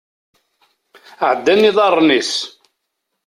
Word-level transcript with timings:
Ɛeddan 1.29 1.67
iḍarren-is. 1.69 2.33